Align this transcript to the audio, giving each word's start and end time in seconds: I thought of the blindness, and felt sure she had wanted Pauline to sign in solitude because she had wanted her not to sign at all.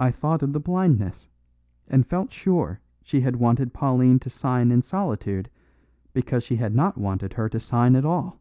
I 0.00 0.10
thought 0.10 0.42
of 0.42 0.52
the 0.52 0.58
blindness, 0.58 1.28
and 1.86 2.04
felt 2.04 2.32
sure 2.32 2.80
she 3.04 3.20
had 3.20 3.36
wanted 3.36 3.72
Pauline 3.72 4.18
to 4.18 4.28
sign 4.28 4.72
in 4.72 4.82
solitude 4.82 5.48
because 6.12 6.42
she 6.42 6.56
had 6.56 6.74
wanted 6.74 7.34
her 7.34 7.44
not 7.44 7.52
to 7.52 7.60
sign 7.60 7.94
at 7.94 8.04
all. 8.04 8.40